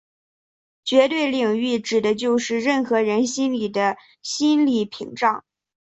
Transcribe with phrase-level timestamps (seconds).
[0.83, 5.45] 绝对领域指的就是任何人心里的心理屏障。